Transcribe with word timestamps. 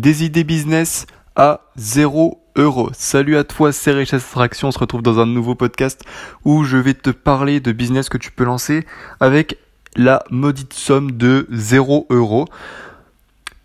des 0.00 0.24
idées 0.24 0.44
business 0.44 1.06
à 1.36 1.60
0 1.76 2.40
euros. 2.56 2.90
Salut 2.92 3.36
à 3.36 3.44
toi, 3.44 3.72
c'est 3.72 3.92
Richesse 3.92 4.24
Attraction. 4.24 4.68
On 4.68 4.72
se 4.72 4.78
retrouve 4.78 5.02
dans 5.02 5.18
un 5.18 5.26
nouveau 5.26 5.54
podcast 5.54 6.02
où 6.44 6.64
je 6.64 6.76
vais 6.76 6.94
te 6.94 7.10
parler 7.10 7.60
de 7.60 7.72
business 7.72 8.08
que 8.08 8.18
tu 8.18 8.30
peux 8.30 8.44
lancer 8.44 8.86
avec 9.20 9.58
la 9.96 10.22
maudite 10.30 10.72
somme 10.72 11.12
de 11.12 11.46
0 11.50 12.06
euros 12.10 12.46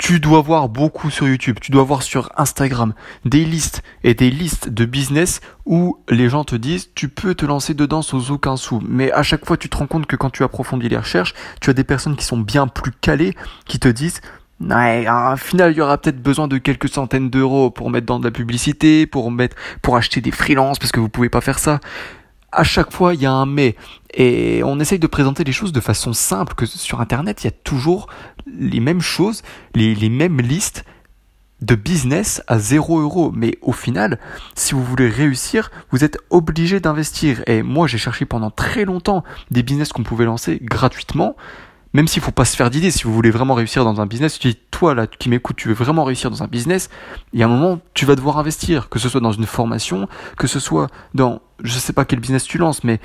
tu 0.03 0.19
dois 0.19 0.41
voir 0.41 0.67
beaucoup 0.67 1.09
sur 1.09 1.29
YouTube, 1.29 1.59
tu 1.61 1.71
dois 1.71 1.83
voir 1.83 2.03
sur 2.03 2.29
Instagram 2.35 2.93
des 3.23 3.45
listes 3.45 3.83
et 4.03 4.13
des 4.13 4.29
listes 4.29 4.67
de 4.67 4.83
business 4.83 5.39
où 5.65 5.97
les 6.09 6.27
gens 6.27 6.43
te 6.43 6.57
disent 6.57 6.89
tu 6.93 7.07
peux 7.07 7.35
te 7.35 7.45
lancer 7.45 7.73
dedans 7.73 8.01
sans 8.01 8.29
aucun 8.29 8.57
sou. 8.57 8.83
Mais 8.85 9.13
à 9.13 9.23
chaque 9.23 9.45
fois 9.45 9.55
tu 9.55 9.69
te 9.69 9.77
rends 9.77 9.87
compte 9.87 10.05
que 10.05 10.17
quand 10.17 10.29
tu 10.29 10.43
approfondis 10.43 10.89
les 10.89 10.97
recherches, 10.97 11.33
tu 11.61 11.69
as 11.69 11.73
des 11.73 11.85
personnes 11.85 12.17
qui 12.17 12.25
sont 12.25 12.37
bien 12.37 12.67
plus 12.67 12.91
calées 12.91 13.33
qui 13.65 13.79
te 13.79 13.87
disent 13.87 14.19
Ouais, 14.61 15.05
final, 15.37 15.71
il 15.71 15.77
y 15.77 15.81
aura 15.81 15.97
peut-être 15.97 16.21
besoin 16.21 16.47
de 16.47 16.57
quelques 16.57 16.87
centaines 16.87 17.29
d'euros 17.29 17.69
pour 17.69 17.89
mettre 17.89 18.05
dans 18.05 18.19
de 18.19 18.23
la 18.23 18.31
publicité, 18.31 19.05
pour 19.05 19.29
mettre, 19.29 19.55
pour 19.81 19.97
acheter 19.97 20.21
des 20.21 20.31
freelances, 20.31 20.79
parce 20.79 20.91
que 20.91 20.99
vous 20.99 21.09
pouvez 21.09 21.29
pas 21.29 21.41
faire 21.41 21.59
ça 21.59 21.79
à 22.53 22.63
chaque 22.63 22.91
fois, 22.91 23.13
il 23.13 23.21
y 23.21 23.25
a 23.25 23.31
un 23.31 23.45
mais. 23.45 23.75
Et 24.13 24.61
on 24.63 24.79
essaye 24.79 24.99
de 24.99 25.07
présenter 25.07 25.43
les 25.43 25.51
choses 25.51 25.73
de 25.73 25.79
façon 25.79 26.13
simple, 26.13 26.53
que 26.53 26.65
sur 26.65 27.01
Internet, 27.01 27.43
il 27.43 27.47
y 27.47 27.49
a 27.49 27.51
toujours 27.63 28.07
les 28.45 28.79
mêmes 28.79 29.01
choses, 29.01 29.41
les, 29.73 30.09
mêmes 30.09 30.39
listes 30.39 30.85
de 31.61 31.75
business 31.75 32.43
à 32.47 32.59
0 32.59 32.99
euros. 32.99 33.31
Mais 33.33 33.57
au 33.61 33.71
final, 33.71 34.19
si 34.55 34.75
vous 34.75 34.83
voulez 34.83 35.09
réussir, 35.09 35.71
vous 35.89 36.03
êtes 36.03 36.17
obligé 36.29 36.79
d'investir. 36.79 37.43
Et 37.47 37.63
moi, 37.63 37.87
j'ai 37.87 37.97
cherché 37.97 38.25
pendant 38.25 38.51
très 38.51 38.85
longtemps 38.85 39.23
des 39.49 39.63
business 39.63 39.91
qu'on 39.91 40.03
pouvait 40.03 40.25
lancer 40.25 40.59
gratuitement 40.61 41.35
même 41.93 42.07
s'il 42.07 42.21
faut 42.21 42.31
pas 42.31 42.45
se 42.45 42.55
faire 42.55 42.69
d'idées, 42.69 42.91
si 42.91 43.03
vous 43.03 43.13
voulez 43.13 43.29
vraiment 43.29 43.53
réussir 43.53 43.85
dans 43.85 44.01
un 44.01 44.05
business, 44.07 44.39
tu 44.39 44.49
dis, 44.49 44.59
toi 44.71 44.95
là 44.95 45.07
qui 45.07 45.29
m'écoutes, 45.29 45.55
tu 45.55 45.67
veux 45.67 45.75
vraiment 45.75 46.03
réussir 46.03 46.31
dans 46.31 46.41
un 46.41 46.47
business, 46.47 46.89
il 47.33 47.39
y 47.39 47.43
a 47.43 47.45
un 47.45 47.49
moment, 47.49 47.79
tu 47.93 48.05
vas 48.05 48.15
devoir 48.15 48.37
investir, 48.39 48.89
que 48.89 48.99
ce 48.99 49.09
soit 49.09 49.21
dans 49.21 49.31
une 49.31 49.45
formation, 49.45 50.07
que 50.37 50.47
ce 50.47 50.59
soit 50.59 50.87
dans, 51.13 51.41
je 51.63 51.77
sais 51.77 51.93
pas 51.93 52.03
quel 52.03 52.19
business 52.19 52.45
tu 52.45 52.57
lances, 52.57 52.83
mais 52.83 52.99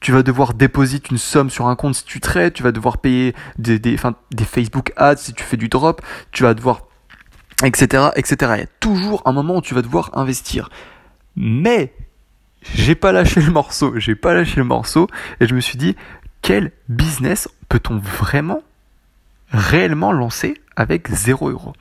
tu 0.00 0.12
vas 0.12 0.22
devoir 0.22 0.52
déposer 0.52 1.00
une 1.10 1.16
somme 1.16 1.48
sur 1.48 1.66
un 1.68 1.76
compte 1.76 1.94
si 1.94 2.04
tu 2.04 2.20
traites, 2.20 2.54
tu 2.54 2.62
vas 2.62 2.72
devoir 2.72 2.98
payer 2.98 3.34
des, 3.56 3.78
des, 3.78 3.96
des 4.32 4.44
Facebook 4.44 4.92
ads 4.96 5.16
si 5.16 5.32
tu 5.32 5.44
fais 5.44 5.56
du 5.56 5.68
drop, 5.68 6.02
tu 6.32 6.42
vas 6.42 6.54
devoir, 6.54 6.82
etc., 7.64 8.08
etc. 8.16 8.36
Il 8.56 8.60
y 8.60 8.64
a 8.64 8.68
toujours 8.80 9.22
un 9.24 9.32
moment 9.32 9.56
où 9.56 9.62
tu 9.62 9.74
vas 9.74 9.80
devoir 9.80 10.10
investir. 10.12 10.68
Mais, 11.36 11.94
j'ai 12.74 12.94
pas 12.94 13.12
lâché 13.12 13.40
le 13.40 13.50
morceau, 13.50 13.98
j'ai 13.98 14.14
pas 14.14 14.34
lâché 14.34 14.56
le 14.56 14.64
morceau, 14.64 15.06
et 15.40 15.46
je 15.46 15.54
me 15.54 15.60
suis 15.60 15.78
dit, 15.78 15.96
quel 16.42 16.72
business 16.90 17.48
peut-on 17.74 17.96
vraiment, 17.96 18.62
réellement 19.50 20.12
lancer 20.12 20.54
avec 20.76 21.08
0 21.08 21.50
euros 21.50 21.72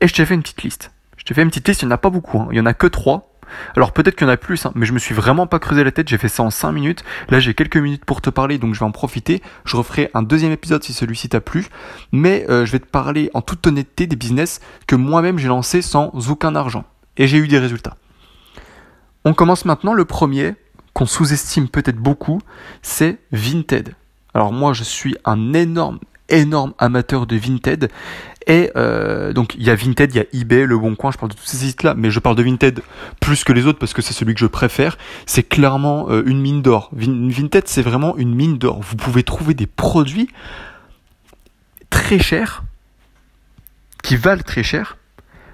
Et 0.00 0.06
je 0.06 0.14
t'ai 0.14 0.24
fait 0.24 0.34
une 0.34 0.42
petite 0.42 0.62
liste. 0.62 0.92
Je 1.16 1.24
t'ai 1.24 1.34
fait 1.34 1.42
une 1.42 1.48
petite 1.48 1.66
liste, 1.66 1.82
il 1.82 1.86
n'y 1.86 1.92
en 1.92 1.94
a 1.96 1.98
pas 1.98 2.10
beaucoup, 2.10 2.38
hein. 2.38 2.46
il 2.52 2.54
n'y 2.54 2.60
en 2.60 2.66
a 2.66 2.72
que 2.72 2.86
3. 2.86 3.28
Alors 3.74 3.90
peut-être 3.90 4.14
qu'il 4.14 4.24
y 4.24 4.30
en 4.30 4.32
a 4.32 4.36
plus, 4.36 4.64
hein, 4.64 4.70
mais 4.76 4.86
je 4.86 4.92
me 4.92 5.00
suis 5.00 5.16
vraiment 5.16 5.48
pas 5.48 5.58
creusé 5.58 5.82
la 5.82 5.90
tête, 5.90 6.06
j'ai 6.06 6.16
fait 6.16 6.28
ça 6.28 6.44
en 6.44 6.50
5 6.50 6.70
minutes. 6.70 7.02
Là 7.28 7.40
j'ai 7.40 7.54
quelques 7.54 7.76
minutes 7.76 8.04
pour 8.04 8.20
te 8.20 8.30
parler, 8.30 8.58
donc 8.58 8.74
je 8.74 8.78
vais 8.78 8.86
en 8.86 8.92
profiter. 8.92 9.42
Je 9.64 9.76
referai 9.76 10.12
un 10.14 10.22
deuxième 10.22 10.52
épisode 10.52 10.84
si 10.84 10.92
celui-ci 10.92 11.28
t'a 11.28 11.40
plu. 11.40 11.66
Mais 12.12 12.46
euh, 12.48 12.64
je 12.64 12.70
vais 12.70 12.78
te 12.78 12.86
parler 12.86 13.30
en 13.34 13.42
toute 13.42 13.66
honnêteté 13.66 14.06
des 14.06 14.14
business 14.14 14.60
que 14.86 14.94
moi-même 14.94 15.38
j'ai 15.38 15.48
lancé 15.48 15.82
sans 15.82 16.12
aucun 16.30 16.54
argent. 16.54 16.84
Et 17.16 17.26
j'ai 17.26 17.38
eu 17.38 17.48
des 17.48 17.58
résultats. 17.58 17.96
On 19.24 19.34
commence 19.34 19.64
maintenant 19.64 19.92
le 19.92 20.04
premier, 20.04 20.54
qu'on 20.92 21.06
sous-estime 21.06 21.68
peut-être 21.68 21.98
beaucoup, 21.98 22.40
c'est 22.80 23.18
Vinted. 23.32 23.96
Alors 24.34 24.52
moi 24.52 24.72
je 24.72 24.84
suis 24.84 25.16
un 25.24 25.52
énorme, 25.52 25.98
énorme 26.28 26.74
amateur 26.78 27.26
de 27.26 27.36
Vinted. 27.36 27.90
Et 28.48 28.70
euh, 28.74 29.32
donc 29.32 29.54
il 29.54 29.62
y 29.62 29.70
a 29.70 29.74
Vinted, 29.76 30.12
il 30.14 30.18
y 30.18 30.20
a 30.20 30.24
eBay, 30.32 30.66
Le 30.66 30.76
Bon 30.76 30.96
Coin, 30.96 31.12
je 31.12 31.18
parle 31.18 31.30
de 31.30 31.36
tous 31.36 31.46
ces 31.46 31.58
sites-là, 31.58 31.94
mais 31.96 32.10
je 32.10 32.18
parle 32.18 32.34
de 32.34 32.42
Vinted 32.42 32.80
plus 33.20 33.44
que 33.44 33.52
les 33.52 33.66
autres 33.66 33.78
parce 33.78 33.92
que 33.92 34.02
c'est 34.02 34.12
celui 34.12 34.34
que 34.34 34.40
je 34.40 34.46
préfère. 34.46 34.98
C'est 35.26 35.44
clairement 35.44 36.10
euh, 36.10 36.22
une 36.26 36.40
mine 36.40 36.62
d'or. 36.62 36.90
Vinted 36.92 37.64
c'est 37.66 37.82
vraiment 37.82 38.16
une 38.16 38.34
mine 38.34 38.58
d'or. 38.58 38.80
Vous 38.82 38.96
pouvez 38.96 39.22
trouver 39.22 39.54
des 39.54 39.66
produits 39.66 40.28
très 41.90 42.18
chers, 42.18 42.64
qui 44.02 44.16
valent 44.16 44.42
très 44.42 44.62
cher, 44.62 44.96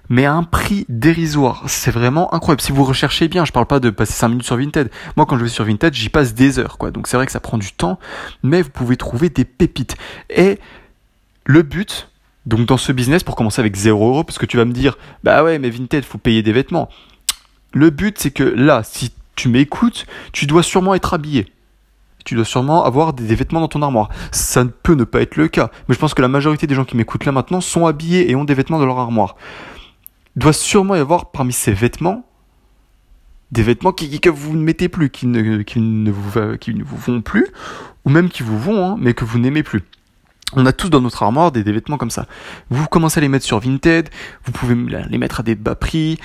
mais 0.09 0.25
à 0.25 0.35
un 0.35 0.43
prix 0.43 0.87
dérisoire. 0.89 1.65
C'est 1.67 1.91
vraiment 1.91 2.33
incroyable. 2.35 2.61
Si 2.61 2.73
vous 2.73 2.85
recherchez 2.85 3.29
bien, 3.29 3.45
je 3.45 3.53
parle 3.53 3.67
pas 3.67 3.81
de 3.81 3.91
passer 3.91 4.13
5 4.13 4.29
minutes 4.29 4.47
sur 4.47 4.57
Vinted. 4.57 4.91
Moi, 5.17 5.27
quand 5.27 5.37
je 5.39 5.45
vais 5.45 5.49
sur 5.49 5.65
Vinted, 5.65 5.95
j'y 5.95 6.09
passe 6.09 6.35
des 6.35 6.59
heures, 6.59 6.79
quoi. 6.79 6.91
Donc 6.91 7.07
c'est 7.07 7.17
vrai 7.17 7.27
que 7.27 7.33
ça 7.33 7.41
prend 7.41 7.59
du 7.59 7.73
temps, 7.73 7.99
mais 8.43 8.63
vous 8.63 8.71
pouvez 8.71 8.97
trouver 8.97 9.29
des 9.29 9.45
pépites. 9.45 9.97
Et 10.31 10.59
le 11.45 11.63
but, 11.63 12.09
donc 12.47 12.67
dans 12.67 12.77
ce 12.77 12.93
business, 12.93 13.23
pour 13.23 13.37
commencer 13.37 13.61
avec 13.61 13.77
0 13.77 14.09
euros, 14.09 14.25
parce 14.25 14.39
que 14.39 14.47
tu 14.47 14.57
vas 14.57 14.65
me 14.65 14.73
dire, 14.73 14.97
bah 15.25 15.45
ouais, 15.45 15.59
mais 15.59 15.71
Vinted, 15.71 16.05
faut 16.05 16.19
payer 16.19 16.43
des 16.43 16.53
vêtements. 16.53 16.89
Le 17.73 17.91
but, 17.91 18.19
c'est 18.19 18.31
que 18.31 18.45
là, 18.45 18.83
si 18.83 19.13
tu 19.37 19.49
m'écoutes, 19.49 20.07
tu 20.33 20.47
dois 20.47 20.63
sûrement 20.63 20.95
être 20.95 21.15
habillé 21.15 21.53
tu 22.25 22.35
dois 22.35 22.45
sûrement 22.45 22.85
avoir 22.85 23.15
des, 23.15 23.35
vêtements 23.35 23.61
dans 23.61 23.69
ton 23.69 23.81
armoire. 23.81 24.11
Ça 24.33 24.63
ne 24.63 24.69
peut 24.69 24.93
ne 24.93 25.05
pas 25.05 25.23
être 25.23 25.37
le 25.37 25.49
cas, 25.49 25.71
mais 25.89 25.95
je 25.95 25.99
pense 25.99 26.13
que 26.13 26.21
la 26.21 26.29
majorité 26.29 26.67
des 26.67 26.75
gens 26.75 26.85
qui 26.85 26.95
m'écoutent 26.95 27.25
là 27.25 27.33
maintenant 27.33 27.63
sont 27.63 27.87
habillés 27.87 28.31
et 28.31 28.37
ont 28.37 28.45
des 28.45 28.53
vêtements 28.53 28.79
dans 28.79 28.85
leur 28.85 28.99
armoire 28.99 29.35
doit 30.39 30.53
sûrement 30.53 30.95
y 30.95 31.01
avoir 31.01 31.31
parmi 31.31 31.53
ces 31.53 31.73
vêtements 31.73 32.25
des 33.51 33.63
vêtements 33.63 33.93
qui, 33.93 34.21
que 34.21 34.29
vous 34.29 34.57
ne 34.57 34.63
mettez 34.63 34.89
plus, 34.89 35.11
qui 35.11 35.27
ne, 35.27 35.63
qui 35.63 35.81
ne, 35.81 36.11
vous, 36.11 36.39
ne 36.39 36.85
vont 36.85 37.23
plus, 37.23 37.47
ou 38.05 38.11
même 38.11 38.29
qui 38.29 38.43
vous 38.43 38.59
vont, 38.59 38.85
hein, 38.85 38.97
mais 38.99 39.15
que 39.15 39.25
vous 39.25 39.39
n'aimez 39.39 39.63
plus. 39.63 39.83
On 40.55 40.67
a 40.67 40.73
tous 40.73 40.89
dans 40.89 41.01
notre 41.01 41.23
armoire 41.23 41.53
des, 41.53 41.63
vêtements 41.63 41.99
comme 41.99 42.11
ça. 42.11 42.27
Vous 42.71 42.87
commencez 42.87 43.19
à 43.19 43.21
les 43.21 43.29
mettre 43.29 43.45
sur 43.45 43.59
Vinted, 43.59 44.09
vous 44.45 44.53
pouvez 44.53 44.75
les 44.75 45.19
mettre 45.19 45.41
à 45.41 45.43
des 45.43 45.55
bas 45.55 45.75
prix, 45.75 46.19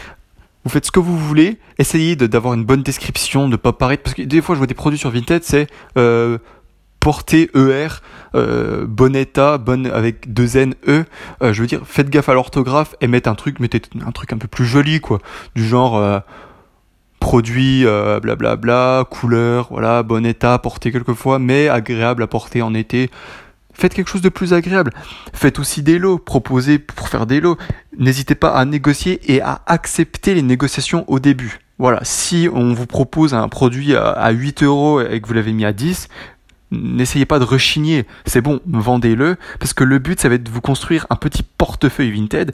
vous 0.64 0.70
faites 0.70 0.86
ce 0.86 0.92
que 0.92 1.00
vous 1.00 1.18
voulez, 1.18 1.60
essayez 1.78 2.16
d'avoir 2.16 2.54
une 2.54 2.64
bonne 2.64 2.84
description, 2.84 3.50
de 3.50 3.58
pas 3.58 3.74
paraître, 3.74 4.04
parce 4.04 4.16
que 4.16 4.22
des 4.22 4.42
fois 4.42 4.56
je 4.56 4.60
vois 4.60 4.68
des 4.68 4.74
produits 4.74 5.00
sur 5.00 5.10
Vinted, 5.10 5.44
c'est 5.44 5.68
euh, 5.98 6.38
portée 7.04 7.52
ER, 7.54 7.90
euh, 8.34 8.86
bon 8.88 9.14
état, 9.14 9.58
bonne 9.58 9.88
avec 9.88 10.32
deux 10.32 10.56
N 10.56 10.74
E. 10.88 11.04
Euh, 11.42 11.52
je 11.52 11.60
veux 11.60 11.68
dire, 11.68 11.82
faites 11.84 12.10
gaffe 12.10 12.30
à 12.30 12.34
l'orthographe 12.34 12.96
et 13.02 13.08
mettez 13.08 13.30
un 13.30 13.36
truc, 13.36 13.60
mettez 13.60 13.82
un 14.08 14.12
truc 14.14 14.32
un 14.32 14.38
peu 14.38 14.48
plus 14.48 14.64
joli 14.64 15.02
quoi, 15.02 15.20
du 15.54 15.68
genre 15.68 15.98
euh, 15.98 16.20
produit 17.20 17.84
blablabla, 17.84 18.56
bla, 18.56 19.08
couleur, 19.12 19.68
voilà, 19.70 20.02
bon 20.02 20.26
état, 20.26 20.58
porté 20.60 20.94
quelquefois, 20.94 21.40
mais 21.40 21.68
agréable 21.68 22.24
à 22.24 22.28
porter 22.28 22.62
en 22.62 22.74
été. 22.74 23.12
Faites 23.74 23.94
quelque 23.94 24.10
chose 24.10 24.22
de 24.22 24.30
plus 24.30 24.54
agréable. 24.54 24.94
Faites 25.34 25.60
aussi 25.60 25.84
des 25.84 26.00
lots, 26.00 26.20
proposez 26.20 26.80
pour 26.80 27.10
faire 27.10 27.26
des 27.26 27.42
lots. 27.42 27.58
N'hésitez 27.98 28.36
pas 28.36 28.52
à 28.52 28.64
négocier 28.64 29.20
et 29.30 29.42
à 29.42 29.62
accepter 29.66 30.36
les 30.36 30.42
négociations 30.42 31.04
au 31.10 31.20
début. 31.20 31.60
Voilà, 31.80 32.00
si 32.04 32.48
on 32.54 32.74
vous 32.74 32.86
propose 32.86 33.34
un 33.34 33.50
produit 33.50 33.96
à 33.96 34.30
8 34.30 34.64
euros 34.64 35.02
et 35.02 35.20
que 35.20 35.28
vous 35.28 35.34
l'avez 35.34 35.54
mis 35.54 35.66
à 35.66 35.74
10, 35.74 36.08
n'essayez 36.74 37.26
pas 37.26 37.40
de 37.40 37.44
rechigner, 37.44 38.06
c'est 38.26 38.42
bon, 38.42 38.60
vendez-le, 38.66 39.38
parce 39.60 39.74
que 39.74 39.84
le 39.84 40.00
but, 40.00 40.20
ça 40.20 40.30
va 40.30 40.36
être 40.36 40.44
de 40.44 40.50
vous 40.50 40.62
construire 40.62 41.06
un 41.10 41.16
petit 41.16 41.44
portefeuille 41.44 42.12
Vinted, 42.12 42.52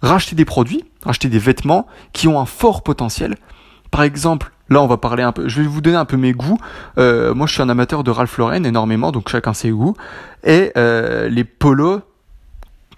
racheter 0.00 0.34
des 0.34 0.44
produits, 0.44 0.84
racheter 1.04 1.28
des 1.28 1.38
vêtements 1.38 1.86
qui 2.12 2.28
ont 2.28 2.40
un 2.40 2.46
fort 2.46 2.82
potentiel. 2.82 3.36
Par 3.90 4.02
exemple, 4.02 4.52
là, 4.68 4.82
on 4.82 4.86
va 4.86 4.96
parler 4.96 5.22
un 5.22 5.32
peu, 5.32 5.48
je 5.48 5.60
vais 5.60 5.68
vous 5.68 5.80
donner 5.80 5.96
un 5.96 6.04
peu 6.04 6.16
mes 6.16 6.32
goûts. 6.32 6.58
Euh, 6.98 7.34
moi, 7.34 7.46
je 7.46 7.52
suis 7.52 7.62
un 7.62 7.68
amateur 7.68 8.02
de 8.04 8.10
Ralph 8.10 8.36
Lauren 8.38 8.64
énormément, 8.64 9.12
donc 9.12 9.28
chacun 9.28 9.54
ses 9.54 9.70
goûts. 9.70 9.94
Et 10.44 10.72
euh, 10.76 11.28
les 11.28 11.44
polos 11.44 12.00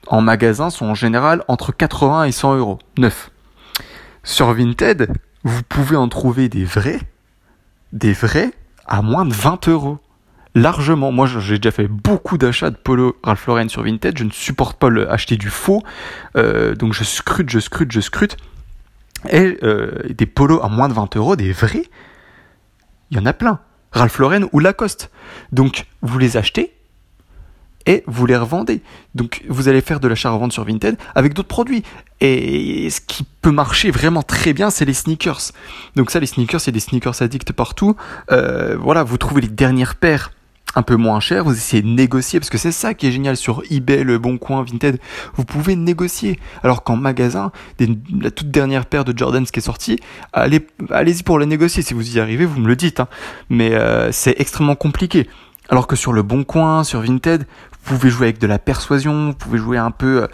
en 0.07 0.21
magasin 0.21 0.71
sont 0.71 0.87
en 0.87 0.95
général 0.95 1.43
entre 1.49 1.73
80 1.73 2.25
et 2.25 2.33
100 2.33 2.57
euros, 2.57 2.79
neuf. 2.99 3.31
Sur 4.23 4.53
Vinted, 4.53 5.13
vous 5.43 5.63
pouvez 5.63 5.97
en 5.97 6.09
trouver 6.09 6.49
des 6.49 6.65
vrais, 6.65 7.01
des 7.93 8.13
vrais 8.13 8.53
à 8.87 9.03
moins 9.03 9.25
de 9.25 9.35
20 9.35 9.69
euros 9.69 9.99
largement. 10.55 11.13
Moi, 11.13 11.27
j'ai 11.27 11.59
déjà 11.59 11.71
fait 11.71 11.89
beaucoup 11.89 12.39
d'achats 12.39 12.71
de 12.71 12.77
polo 12.77 13.17
Ralph 13.23 13.47
Lauren 13.47 13.69
sur 13.69 13.83
Vinted. 13.83 14.17
Je 14.17 14.25
ne 14.25 14.31
supporte 14.31 14.79
pas 14.79 14.89
le, 14.89 15.11
acheter 15.11 15.37
du 15.37 15.51
faux. 15.51 15.83
Euh, 16.37 16.75
donc, 16.75 16.93
je 16.93 17.05
scrute, 17.05 17.51
je 17.51 17.59
scrute, 17.59 17.93
je 17.93 18.01
scrute. 18.01 18.37
Et 19.31 19.59
euh, 19.63 20.03
des 20.11 20.27
polos 20.27 20.61
à 20.63 20.69
moins 20.69 20.89
de 20.89 20.95
20 20.95 21.17
euros, 21.17 21.37
des 21.37 21.53
vrais, 21.53 21.85
il 23.11 23.17
y 23.17 23.21
en 23.21 23.27
a 23.27 23.33
plein. 23.33 23.61
Ralph 23.93 24.19
Lauren 24.19 24.49
ou 24.53 24.59
Lacoste. 24.59 25.11
Donc, 25.53 25.87
vous 26.03 26.19
les 26.19 26.37
achetez 26.37 26.75
et 27.87 28.03
vous 28.07 28.27
les 28.27 28.37
revendez. 28.37 28.81
Donc, 29.15 29.43
vous 29.49 29.69
allez 29.69 29.81
faire 29.81 30.01
de 30.01 30.09
l'achat-revente 30.09 30.53
sur 30.53 30.65
Vinted 30.65 30.97
avec 31.15 31.35
d'autres 31.35 31.49
produits. 31.49 31.83
Et 32.21 32.89
ce 32.91 33.01
qui 33.01 33.25
peut 33.43 33.51
marcher 33.51 33.91
vraiment 33.91 34.23
très 34.23 34.53
bien, 34.53 34.71
c'est 34.71 34.85
les 34.85 34.95
sneakers. 34.95 35.53
Donc 35.97 36.11
ça, 36.11 36.21
les 36.21 36.27
sneakers, 36.27 36.61
a 36.67 36.71
des 36.71 36.81
sneakers 36.81 37.21
addicts 37.21 37.53
partout. 37.53 37.97
Euh, 38.31 38.77
voilà, 38.79 39.05
vous 39.05 39.19
trouvez 39.19 39.43
les 39.43 39.49
dernières 39.49 39.97
paires 39.97 40.31
un 40.75 40.83
peu 40.83 40.97
moins 40.97 41.21
cher, 41.21 41.45
vous 41.45 41.53
essayez 41.53 41.83
de 41.83 41.89
négocier, 41.89 42.41
parce 42.41 42.51
que 42.51 42.59
c'est 42.59 42.73
ça 42.73 42.95
qui 42.95 43.07
est 43.07 43.13
génial 43.13 43.37
sur 43.37 43.63
eBay, 43.71 44.03
Le 44.05 44.19
Bon 44.19 44.39
Coin, 44.39 44.65
Vinted, 44.65 44.99
vous 45.35 45.45
pouvez 45.45 45.77
négocier. 45.77 46.39
Alors 46.63 46.83
qu'en 46.83 46.97
magasin, 46.97 47.53
la 47.79 48.31
toute 48.31 48.51
dernière 48.51 48.87
paire 48.87 49.05
de 49.05 49.17
Jordans 49.17 49.45
qui 49.45 49.59
est 49.59 49.63
sortie, 49.63 49.99
allez, 50.33 50.67
allez-y 50.91 51.23
pour 51.23 51.39
la 51.39 51.47
négocier, 51.47 51.83
si 51.83 51.95
vous 51.95 52.17
y 52.17 52.21
arrivez, 52.21 52.45
vous 52.45 52.61
me 52.61 52.69
le 52.69 52.77
dites, 52.77 53.01
hein. 53.01 53.09
mais 53.49 53.75
euh, 53.75 54.11
c'est 54.13 54.35
extrêmement 54.41 54.77
compliqué. 54.77 55.29
Alors 55.69 55.87
que 55.87 55.97
sur 55.97 56.13
Le 56.13 56.23
Bon 56.23 56.45
Coin, 56.45 56.85
sur 56.85 57.01
Vinted, 57.01 57.47
vous 57.85 57.97
pouvez 57.97 58.11
jouer 58.11 58.27
avec 58.27 58.39
de 58.39 58.47
la 58.47 58.59
persuasion, 58.59 59.29
vous 59.29 59.35
pouvez 59.35 59.59
jouer 59.59 59.79
un 59.79 59.91
peu... 59.91 60.25
Euh, 60.25 60.27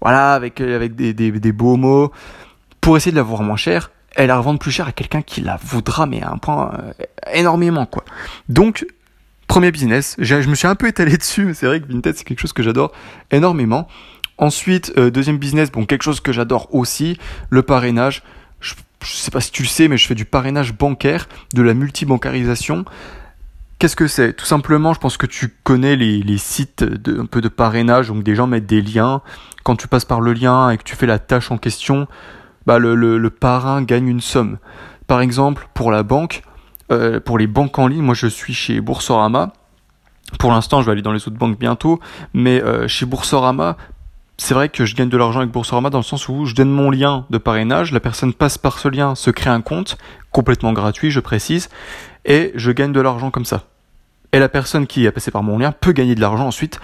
voilà, 0.00 0.34
avec, 0.34 0.60
avec 0.60 0.96
des, 0.96 1.14
des, 1.14 1.30
des 1.30 1.52
beaux 1.52 1.76
mots, 1.76 2.12
pour 2.82 2.98
essayer 2.98 3.12
de 3.12 3.16
la 3.16 3.22
voir 3.22 3.42
moins 3.42 3.56
cher, 3.56 3.90
elle 4.16 4.28
la 4.28 4.36
revendre 4.36 4.58
plus 4.58 4.70
cher 4.70 4.86
à 4.86 4.92
quelqu'un 4.92 5.22
qui 5.22 5.40
la 5.40 5.56
voudra, 5.56 6.04
mais 6.04 6.22
à 6.22 6.30
un 6.30 6.36
point 6.36 6.72
énormément, 7.32 7.86
quoi. 7.86 8.04
Donc, 8.50 8.86
premier 9.54 9.70
business, 9.70 10.16
je 10.18 10.34
me 10.48 10.56
suis 10.56 10.66
un 10.66 10.74
peu 10.74 10.88
étalé 10.88 11.16
dessus, 11.16 11.44
mais 11.44 11.54
c'est 11.54 11.66
vrai 11.66 11.80
que 11.80 11.86
Vinted, 11.86 12.16
c'est 12.16 12.24
quelque 12.24 12.40
chose 12.40 12.52
que 12.52 12.64
j'adore 12.64 12.90
énormément. 13.30 13.86
Ensuite, 14.36 14.92
euh, 14.98 15.12
deuxième 15.12 15.38
business, 15.38 15.70
bon, 15.70 15.86
quelque 15.86 16.02
chose 16.02 16.18
que 16.18 16.32
j'adore 16.32 16.74
aussi, 16.74 17.18
le 17.50 17.62
parrainage. 17.62 18.24
Je, 18.58 18.74
je, 19.04 19.12
sais 19.12 19.30
pas 19.30 19.40
si 19.40 19.52
tu 19.52 19.62
le 19.62 19.68
sais, 19.68 19.86
mais 19.86 19.96
je 19.96 20.08
fais 20.08 20.16
du 20.16 20.24
parrainage 20.24 20.72
bancaire, 20.72 21.28
de 21.54 21.62
la 21.62 21.72
multibancarisation. 21.72 22.84
Qu'est-ce 23.78 23.94
que 23.94 24.08
c'est? 24.08 24.32
Tout 24.32 24.44
simplement, 24.44 24.92
je 24.92 24.98
pense 24.98 25.16
que 25.16 25.26
tu 25.26 25.54
connais 25.62 25.94
les, 25.94 26.38
sites 26.38 26.82
de, 26.82 27.20
un 27.20 27.26
peu 27.26 27.40
de 27.40 27.46
parrainage, 27.46 28.08
donc 28.08 28.24
des 28.24 28.34
gens 28.34 28.48
mettent 28.48 28.66
des 28.66 28.82
liens. 28.82 29.22
Quand 29.62 29.76
tu 29.76 29.86
passes 29.86 30.04
par 30.04 30.20
le 30.20 30.32
lien 30.32 30.70
et 30.70 30.78
que 30.78 30.82
tu 30.82 30.96
fais 30.96 31.06
la 31.06 31.20
tâche 31.20 31.52
en 31.52 31.58
question, 31.58 32.08
bah 32.66 32.80
le 32.80 33.28
parrain 33.30 33.82
gagne 33.82 34.08
une 34.08 34.20
somme. 34.20 34.58
Par 35.06 35.20
exemple, 35.20 35.68
pour 35.74 35.92
la 35.92 36.02
banque, 36.02 36.42
euh, 36.90 37.20
pour 37.20 37.38
les 37.38 37.46
banques 37.46 37.78
en 37.78 37.86
ligne, 37.86 38.02
moi 38.02 38.14
je 38.14 38.26
suis 38.26 38.54
chez 38.54 38.80
Boursorama. 38.80 39.52
Pour 40.38 40.50
l'instant, 40.50 40.80
je 40.80 40.86
vais 40.86 40.92
aller 40.92 41.02
dans 41.02 41.12
les 41.12 41.26
autres 41.28 41.36
banques 41.36 41.58
bientôt, 41.58 42.00
mais 42.32 42.62
euh, 42.62 42.88
chez 42.88 43.06
Boursorama, 43.06 43.76
c'est 44.36 44.54
vrai 44.54 44.68
que 44.68 44.84
je 44.84 44.96
gagne 44.96 45.08
de 45.08 45.16
l'argent 45.16 45.40
avec 45.40 45.52
Boursorama 45.52 45.90
dans 45.90 45.98
le 45.98 46.04
sens 46.04 46.28
où 46.28 46.44
je 46.44 46.54
donne 46.54 46.70
mon 46.70 46.90
lien 46.90 47.24
de 47.30 47.38
parrainage, 47.38 47.92
la 47.92 48.00
personne 48.00 48.32
passe 48.32 48.58
par 48.58 48.78
ce 48.78 48.88
lien, 48.88 49.14
se 49.14 49.30
crée 49.30 49.50
un 49.50 49.60
compte, 49.60 49.96
complètement 50.32 50.72
gratuit, 50.72 51.10
je 51.10 51.20
précise, 51.20 51.68
et 52.24 52.52
je 52.54 52.72
gagne 52.72 52.92
de 52.92 53.00
l'argent 53.00 53.30
comme 53.30 53.44
ça. 53.44 53.64
Et 54.32 54.40
la 54.40 54.48
personne 54.48 54.88
qui 54.88 55.06
a 55.06 55.12
passé 55.12 55.30
par 55.30 55.44
mon 55.44 55.58
lien 55.58 55.70
peut 55.70 55.92
gagner 55.92 56.16
de 56.16 56.20
l'argent 56.20 56.46
ensuite 56.46 56.80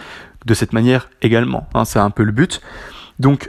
de 0.47 0.55
cette 0.55 0.73
manière 0.73 1.09
également. 1.23 1.69
Hein, 1.75 1.85
c'est 1.85 1.99
un 1.99 2.11
peu 2.11 2.23
le 2.23 2.33
but. 2.33 2.61
Donc 3.19 3.49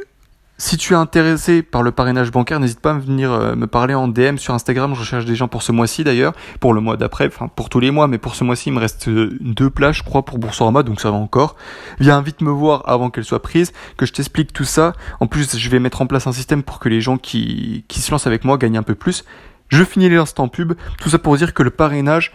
si 0.62 0.78
tu 0.78 0.94
es 0.94 0.96
intéressé 0.96 1.64
par 1.64 1.82
le 1.82 1.92
parrainage 1.92 2.30
bancaire, 2.30 2.60
n'hésite 2.60 2.82
pas 2.82 2.92
à 2.92 3.00
venir 3.00 3.32
euh, 3.32 3.56
me 3.56 3.66
parler 3.66 3.96
en 3.96 4.08
DM 4.08 4.38
sur 4.38 4.54
Instagram. 4.54 4.94
Je 4.94 5.00
recherche 5.00 5.26
des 5.26 5.36
gens 5.36 5.48
pour 5.48 5.64
ce 5.64 5.72
mois-ci 5.72 6.04
d'ailleurs, 6.04 6.34
pour 6.60 6.76
le 6.76 6.82
mois 6.82 6.98
d'après, 6.98 7.26
enfin 7.26 7.48
pour 7.48 7.68
tous 7.68 7.80
les 7.80 7.90
mois, 7.90 8.08
mais 8.08 8.20
pour 8.20 8.36
ce 8.36 8.44
mois-ci, 8.44 8.70
il 8.70 8.74
me 8.74 8.80
reste 8.80 9.08
euh, 9.08 9.36
deux 9.42 9.72
places, 9.72 9.96
je 9.96 10.04
crois, 10.04 10.24
pour 10.24 10.38
Boursorama, 10.38 10.84
donc 10.84 11.02
ça 11.02 11.10
va 11.10 11.18
encore. 11.18 11.56
Viens 12.00 12.22
vite 12.22 12.42
me 12.42 12.52
voir 12.52 12.84
avant 12.86 13.10
qu'elle 13.10 13.24
soit 13.24 13.42
prise, 13.42 13.74
que 13.98 14.06
je 14.06 14.14
t'explique 14.14 14.54
tout 14.54 14.64
ça. 14.64 14.94
En 15.20 15.26
plus, 15.26 15.58
je 15.58 15.70
vais 15.72 15.80
mettre 15.80 16.00
en 16.04 16.06
place 16.06 16.28
un 16.28 16.32
système 16.32 16.62
pour 16.62 16.78
que 16.78 16.90
les 16.90 17.02
gens 17.02 17.18
qui, 17.18 17.84
qui 17.88 18.00
se 18.00 18.12
lancent 18.12 18.28
avec 18.28 18.46
moi 18.46 18.60
gagnent 18.60 18.78
un 18.78 18.84
peu 18.84 18.94
plus. 18.94 19.26
Je 19.70 19.84
finis 19.84 20.10
l'instant 20.10 20.48
pub. 20.48 20.74
Tout 21.00 21.10
ça 21.10 21.18
pour 21.18 21.36
dire 21.38 21.56
que 21.56 21.64
le 21.64 21.72
parrainage, 21.72 22.34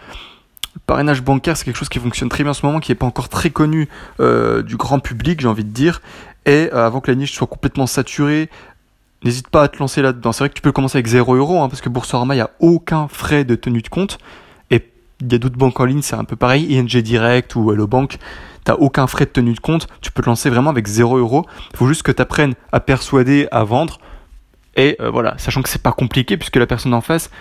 parrainage 0.85 1.23
bancaire, 1.23 1.57
c'est 1.57 1.65
quelque 1.65 1.77
chose 1.77 1.89
qui 1.89 1.99
fonctionne 1.99 2.29
très 2.29 2.43
bien 2.43 2.51
en 2.51 2.53
ce 2.53 2.65
moment, 2.65 2.79
qui 2.79 2.91
n'est 2.91 2.95
pas 2.95 3.05
encore 3.05 3.29
très 3.29 3.49
connu 3.49 3.87
euh, 4.19 4.61
du 4.61 4.77
grand 4.77 4.99
public, 4.99 5.41
j'ai 5.41 5.47
envie 5.47 5.63
de 5.63 5.71
dire. 5.71 6.01
Et 6.45 6.69
euh, 6.73 6.85
avant 6.85 7.01
que 7.01 7.11
la 7.11 7.15
niche 7.15 7.33
soit 7.33 7.47
complètement 7.47 7.87
saturée, 7.87 8.49
n'hésite 9.23 9.49
pas 9.49 9.63
à 9.63 9.67
te 9.67 9.77
lancer 9.79 10.01
là-dedans. 10.01 10.31
C'est 10.31 10.39
vrai 10.39 10.49
que 10.49 10.53
tu 10.53 10.61
peux 10.61 10.71
commencer 10.71 10.97
avec 10.97 11.07
0 11.07 11.35
euros, 11.35 11.61
hein, 11.61 11.69
parce 11.69 11.81
que 11.81 11.89
Boursorama, 11.89 12.35
il 12.35 12.37
n'y 12.37 12.41
a 12.41 12.51
aucun 12.59 13.07
frais 13.07 13.43
de 13.43 13.55
tenue 13.55 13.81
de 13.81 13.89
compte. 13.89 14.17
Et 14.71 14.85
il 15.21 15.31
y 15.31 15.35
a 15.35 15.39
d'autres 15.39 15.57
banques 15.57 15.79
en 15.79 15.85
ligne, 15.85 16.01
c'est 16.01 16.15
un 16.15 16.23
peu 16.23 16.35
pareil. 16.35 16.77
ING 16.77 16.85
Direct 16.85 17.55
ou 17.55 17.71
Hello 17.71 17.87
Bank, 17.87 18.17
t'as 18.63 18.75
aucun 18.75 19.07
frais 19.07 19.25
de 19.25 19.31
tenue 19.31 19.53
de 19.53 19.59
compte. 19.59 19.87
Tu 20.01 20.11
peux 20.11 20.21
te 20.21 20.29
lancer 20.29 20.49
vraiment 20.49 20.69
avec 20.69 20.87
0 20.87 21.17
euros. 21.17 21.45
Il 21.71 21.77
faut 21.77 21.87
juste 21.87 22.03
que 22.03 22.11
tu 22.11 22.21
apprennes 22.21 22.53
à 22.71 22.79
persuader, 22.79 23.47
à 23.51 23.63
vendre. 23.63 23.99
Et 24.75 24.95
euh, 25.01 25.09
voilà, 25.09 25.37
sachant 25.37 25.61
que 25.63 25.69
c'est 25.69 25.81
pas 25.81 25.91
compliqué, 25.91 26.37
puisque 26.37 26.55
la 26.55 26.67
personne 26.67 26.93
en 26.93 27.01
face 27.01 27.31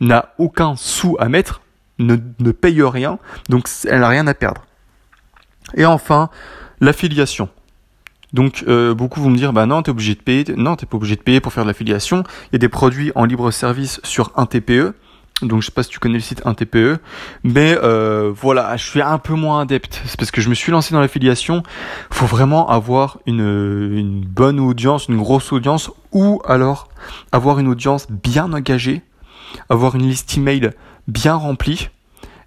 n'a 0.00 0.34
aucun 0.38 0.76
sou 0.76 1.16
à 1.20 1.28
mettre, 1.28 1.60
ne, 1.98 2.16
ne 2.38 2.50
paye 2.52 2.82
rien, 2.82 3.18
donc 3.48 3.68
elle 3.88 4.00
n'a 4.00 4.08
rien 4.08 4.26
à 4.26 4.34
perdre. 4.34 4.64
Et 5.74 5.86
enfin, 5.86 6.30
l'affiliation. 6.80 7.48
Donc 8.32 8.64
euh, 8.68 8.92
beaucoup 8.92 9.20
vont 9.20 9.30
me 9.30 9.36
dire 9.36 9.52
bah 9.52 9.66
non 9.66 9.82
t'es 9.82 9.90
obligé 9.90 10.14
de 10.14 10.20
payer, 10.20 10.44
non 10.56 10.76
t'es 10.76 10.84
pas 10.84 10.96
obligé 10.96 11.16
de 11.16 11.22
payer 11.22 11.40
pour 11.40 11.52
faire 11.52 11.64
de 11.64 11.68
l'affiliation. 11.68 12.24
Il 12.46 12.54
y 12.54 12.56
a 12.56 12.58
des 12.58 12.68
produits 12.68 13.12
en 13.14 13.24
libre 13.24 13.50
service 13.50 14.00
sur 14.04 14.32
un 14.36 14.46
TPE. 14.46 14.94
Donc 15.42 15.60
je 15.60 15.66
sais 15.66 15.72
pas 15.72 15.82
si 15.82 15.90
tu 15.90 15.98
connais 15.98 16.14
le 16.14 16.20
site 16.20 16.42
1TPE, 16.46 16.96
mais 17.44 17.76
euh, 17.82 18.32
voilà, 18.34 18.74
je 18.78 18.84
suis 18.86 19.02
un 19.02 19.18
peu 19.18 19.34
moins 19.34 19.60
adepte. 19.60 20.00
C'est 20.06 20.18
parce 20.18 20.30
que 20.30 20.40
je 20.40 20.48
me 20.48 20.54
suis 20.54 20.72
lancé 20.72 20.94
dans 20.94 21.00
l'affiliation. 21.00 21.62
Faut 22.10 22.24
vraiment 22.24 22.70
avoir 22.70 23.18
une, 23.26 23.92
une 23.92 24.24
bonne 24.24 24.58
audience, 24.58 25.08
une 25.08 25.18
grosse 25.18 25.52
audience, 25.52 25.90
ou 26.10 26.40
alors 26.46 26.88
avoir 27.32 27.58
une 27.58 27.68
audience 27.68 28.06
bien 28.10 28.50
engagée, 28.54 29.02
avoir 29.68 29.94
une 29.94 30.08
liste 30.08 30.38
email 30.38 30.70
bien 31.08 31.34
remplie 31.34 31.90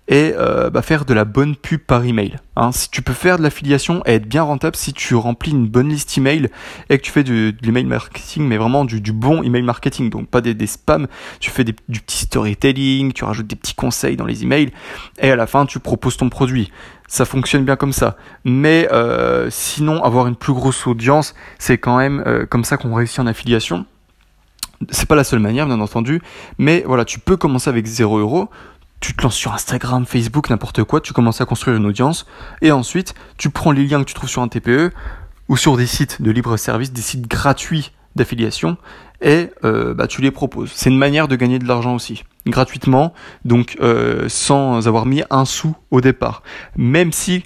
et 0.10 0.34
euh, 0.36 0.72
bah, 0.72 0.82
faire 0.82 1.06
de 1.06 1.14
la 1.14 1.24
bonne 1.24 1.56
pub 1.56 1.82
par 1.82 2.04
email. 2.04 2.38
Hein. 2.56 2.72
Si 2.72 2.90
tu 2.90 3.04
peux 3.04 3.14
faire 3.14 3.38
de 3.38 3.44
l'affiliation 3.44 4.02
et 4.08 4.16
être 4.16 4.28
bien 4.28 4.42
rentable 4.42 4.76
si 4.76 4.92
tu 4.92 5.14
remplis 5.14 5.52
une 5.52 5.68
bonne 5.68 5.88
liste 5.88 6.18
email 6.18 6.50
et 6.90 6.98
que 6.98 7.04
tu 7.04 7.12
fais 7.12 7.24
de 7.24 7.54
l'email 7.62 7.86
marketing, 7.86 8.48
mais 8.48 8.58
vraiment 8.58 8.86
du, 8.86 9.14
bon 9.14 9.44
email 9.44 9.62
marketing, 9.62 10.10
donc 10.10 10.28
pas 10.28 10.42
des, 10.42 10.68
spams, 10.68 11.08
tu 11.40 11.52
fais 11.52 11.64
du 11.64 11.74
petit 11.74 12.26
storytelling, 12.26 13.14
tu 13.14 13.24
rajoutes 13.24 13.48
des 13.48 13.56
petits 13.56 13.76
conseils 13.76 14.18
dans 14.18 14.26
les 14.26 14.42
emails 14.42 14.72
et 15.20 15.30
à 15.30 15.36
la 15.36 15.46
fin 15.46 15.68
tu 15.68 15.80
proposes 15.80 16.18
ton 16.18 16.30
produit. 16.30 16.72
Ça 17.08 17.26
fonctionne 17.26 17.64
bien 17.64 17.76
comme 17.76 17.94
ça. 17.94 18.18
Mais 18.46 18.88
euh, 18.92 19.48
sinon, 19.50 20.04
avoir 20.04 20.28
une 20.28 20.36
plus 20.36 20.54
grosse 20.54 20.86
audience, 20.88 21.34
c'est 21.58 21.78
quand 21.78 21.98
même 21.98 22.24
euh, 22.26 22.46
comme 22.46 22.64
ça 22.64 22.78
qu'on 22.78 22.94
réussit 22.94 23.20
en 23.20 23.28
affiliation 23.28 23.86
c'est 24.92 25.08
pas 25.08 25.16
la 25.16 25.24
seule 25.24 25.40
manière, 25.40 25.66
bien 25.66 25.80
entendu, 25.80 26.22
mais 26.58 26.84
voilà, 26.86 27.06
tu 27.06 27.20
peux 27.20 27.38
commencer 27.38 27.70
avec 27.70 27.86
0 27.86 28.20
euros, 28.20 28.50
tu 29.00 29.16
te 29.16 29.24
lances 29.24 29.36
sur 29.36 29.54
Instagram, 29.54 30.06
Facebook, 30.06 30.50
n'importe 30.50 30.84
quoi, 30.84 31.02
tu 31.02 31.14
commences 31.14 31.42
à 31.42 31.46
construire 31.46 31.78
une 31.78 31.86
audience, 31.86 32.26
et 32.62 32.72
ensuite 32.72 33.14
tu 33.38 33.50
prends 33.50 33.72
les 33.72 33.86
liens 33.86 34.00
que 34.00 34.08
tu 34.08 34.14
trouves 34.14 34.30
sur 34.30 34.42
un 34.42 34.48
TPE 34.48 34.92
ou 35.48 35.58
sur 35.58 35.78
des 35.78 35.88
sites 35.88 36.22
de 36.22 36.32
libre 36.32 36.58
service, 36.58 36.92
des 36.92 37.02
sites 37.02 37.28
gratuits 37.28 37.92
d'affiliation, 38.16 38.78
et 39.22 39.50
euh, 39.64 39.94
bah, 39.94 40.08
tu 40.08 40.22
les 40.22 40.32
proposes. 40.32 40.72
C'est 40.74 40.90
une 40.90 40.98
manière 40.98 41.28
de 41.28 41.36
gagner 41.36 41.60
de 41.60 41.68
l'argent 41.68 41.96
aussi, 41.96 42.24
gratuitement, 42.48 43.14
donc 43.46 43.78
euh, 43.82 44.30
sans 44.30 44.88
avoir 44.88 45.06
mis 45.06 45.24
un 45.30 45.46
sou 45.46 45.76
au 45.92 46.02
départ. 46.02 46.44
Même 46.76 47.12
si, 47.12 47.44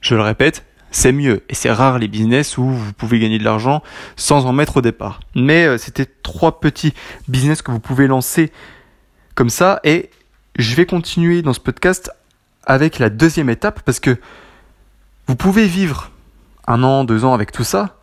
je 0.00 0.14
le 0.14 0.22
répète, 0.22 0.64
c'est 0.96 1.12
mieux. 1.12 1.42
Et 1.50 1.54
c'est 1.54 1.70
rare 1.70 1.98
les 1.98 2.08
business 2.08 2.56
où 2.56 2.64
vous 2.64 2.92
pouvez 2.94 3.18
gagner 3.18 3.38
de 3.38 3.44
l'argent 3.44 3.82
sans 4.16 4.46
en 4.46 4.54
mettre 4.54 4.78
au 4.78 4.80
départ. 4.80 5.20
Mais 5.34 5.66
euh, 5.66 5.76
c'était 5.76 6.06
trois 6.06 6.58
petits 6.58 6.94
business 7.28 7.60
que 7.60 7.70
vous 7.70 7.80
pouvez 7.80 8.06
lancer 8.06 8.50
comme 9.34 9.50
ça, 9.50 9.80
et 9.84 10.08
je 10.56 10.74
vais 10.74 10.86
continuer 10.86 11.42
dans 11.42 11.52
ce 11.52 11.60
podcast 11.60 12.10
avec 12.64 12.98
la 12.98 13.10
deuxième 13.10 13.50
étape 13.50 13.82
parce 13.82 14.00
que 14.00 14.16
vous 15.26 15.36
pouvez 15.36 15.66
vivre 15.66 16.10
un 16.66 16.82
an, 16.82 17.04
deux 17.04 17.26
ans 17.26 17.34
avec 17.34 17.52
tout 17.52 17.62
ça, 17.62 17.98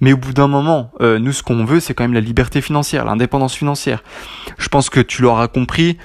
mais 0.00 0.14
au 0.14 0.16
bout 0.16 0.32
d'un 0.32 0.48
moment, 0.48 0.90
euh, 1.02 1.18
nous 1.18 1.32
ce 1.32 1.42
qu'on 1.42 1.66
veut, 1.66 1.80
c'est 1.80 1.92
quand 1.92 2.04
même 2.04 2.14
la 2.14 2.20
liberté 2.20 2.62
financière, 2.62 3.04
l'indépendance 3.04 3.54
financière. 3.54 4.02
Je 4.56 4.68
pense 4.68 4.88
que 4.88 5.00
tu 5.00 5.20
l'auras 5.20 5.48
compris, 5.48 5.98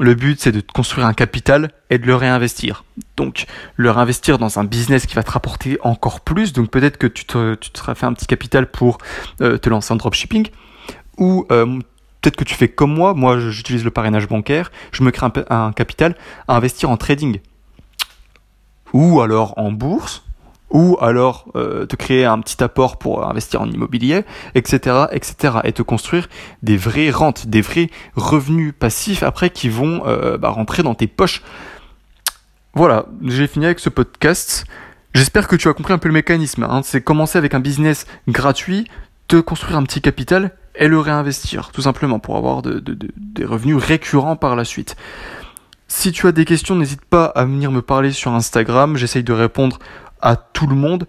le 0.00 0.14
but 0.14 0.40
c'est 0.40 0.52
de 0.52 0.60
construire 0.60 1.06
un 1.06 1.14
capital 1.14 1.70
et 1.90 1.98
de 1.98 2.06
le 2.06 2.14
réinvestir. 2.14 2.84
Donc 3.16 3.46
le 3.76 3.90
réinvestir 3.90 4.38
dans 4.38 4.58
un 4.58 4.64
business 4.64 5.06
qui 5.06 5.14
va 5.14 5.22
te 5.22 5.30
rapporter 5.30 5.78
encore 5.82 6.20
plus. 6.20 6.52
Donc 6.52 6.70
peut-être 6.70 6.98
que 6.98 7.06
tu 7.06 7.24
te, 7.24 7.54
tu 7.54 7.70
un 8.02 8.12
petit 8.12 8.26
capital 8.26 8.70
pour 8.70 8.98
euh, 9.40 9.58
te 9.58 9.68
lancer 9.68 9.92
en 9.92 9.96
dropshipping 9.96 10.48
ou 11.18 11.46
euh, 11.50 11.80
peut-être 12.20 12.36
que 12.36 12.44
tu 12.44 12.54
fais 12.54 12.68
comme 12.68 12.94
moi, 12.94 13.14
moi 13.14 13.38
j'utilise 13.38 13.84
le 13.84 13.90
parrainage 13.90 14.28
bancaire, 14.28 14.70
je 14.92 15.02
me 15.02 15.10
crée 15.10 15.26
un, 15.26 15.32
un, 15.50 15.72
capital 15.72 16.16
à 16.46 16.56
investir 16.56 16.90
en 16.90 16.96
trading. 16.96 17.40
Ou 18.92 19.20
alors 19.20 19.54
en 19.58 19.72
bourse, 19.72 20.24
ou 20.70 20.96
alors 21.00 21.46
euh, 21.56 21.86
te 21.86 21.96
créer 21.96 22.24
un 22.24 22.40
petit 22.40 22.62
apport 22.62 22.98
pour 22.98 23.26
investir 23.26 23.62
en 23.62 23.70
immobilier, 23.70 24.24
etc., 24.54 25.06
etc., 25.12 25.58
et 25.64 25.72
te 25.72 25.82
construire 25.82 26.28
des 26.62 26.76
vraies 26.76 27.10
rentes, 27.10 27.46
des 27.46 27.60
vrais 27.60 27.90
revenus 28.16 28.74
passifs 28.78 29.22
après 29.22 29.50
qui 29.50 29.68
vont 29.68 30.02
euh, 30.06 30.36
bah, 30.38 30.50
rentrer 30.50 30.82
dans 30.82 30.94
tes 30.94 31.06
poches. 31.06 31.42
Voilà, 32.74 33.06
j'ai 33.24 33.46
fini 33.46 33.64
avec 33.64 33.80
ce 33.80 33.88
podcast. 33.88 34.64
J'espère 35.14 35.48
que 35.48 35.56
tu 35.56 35.68
as 35.68 35.72
compris 35.72 35.94
un 35.94 35.98
peu 35.98 36.08
le 36.08 36.14
mécanisme. 36.14 36.64
Hein. 36.64 36.82
C'est 36.84 37.00
commencer 37.00 37.38
avec 37.38 37.54
un 37.54 37.60
business 37.60 38.06
gratuit, 38.28 38.86
te 39.26 39.36
construire 39.36 39.78
un 39.78 39.82
petit 39.82 40.00
capital 40.00 40.52
et 40.74 40.86
le 40.86 40.98
réinvestir, 41.00 41.70
tout 41.72 41.82
simplement, 41.82 42.18
pour 42.20 42.36
avoir 42.36 42.62
de, 42.62 42.78
de, 42.78 42.94
de, 42.94 43.08
des 43.16 43.44
revenus 43.44 43.76
récurrents 43.76 44.36
par 44.36 44.54
la 44.54 44.64
suite. 44.64 44.96
Si 45.88 46.12
tu 46.12 46.26
as 46.26 46.32
des 46.32 46.44
questions, 46.44 46.76
n'hésite 46.76 47.04
pas 47.04 47.24
à 47.24 47.44
venir 47.46 47.72
me 47.72 47.80
parler 47.80 48.12
sur 48.12 48.32
Instagram. 48.32 48.96
J'essaye 48.96 49.24
de 49.24 49.32
répondre 49.32 49.78
à 50.20 50.36
tout 50.36 50.66
le 50.66 50.76
monde. 50.76 51.06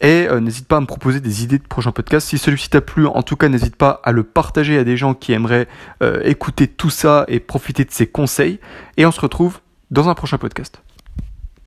Et 0.00 0.26
euh, 0.28 0.40
n'hésite 0.40 0.66
pas 0.66 0.78
à 0.78 0.80
me 0.80 0.86
proposer 0.86 1.20
des 1.20 1.44
idées 1.44 1.58
de 1.58 1.66
prochains 1.66 1.92
podcasts. 1.92 2.26
Si 2.26 2.36
celui-ci 2.36 2.68
t'a 2.68 2.80
plu, 2.80 3.06
en 3.06 3.22
tout 3.22 3.36
cas, 3.36 3.48
n'hésite 3.48 3.76
pas 3.76 4.00
à 4.02 4.10
le 4.10 4.24
partager 4.24 4.76
à 4.76 4.82
des 4.82 4.96
gens 4.96 5.14
qui 5.14 5.32
aimeraient 5.32 5.68
euh, 6.02 6.20
écouter 6.24 6.66
tout 6.66 6.90
ça 6.90 7.24
et 7.28 7.38
profiter 7.38 7.84
de 7.84 7.92
ces 7.92 8.08
conseils. 8.08 8.58
Et 8.96 9.06
on 9.06 9.12
se 9.12 9.20
retrouve 9.20 9.60
dans 9.92 10.08
un 10.08 10.14
prochain 10.14 10.38
podcast. 10.38 10.82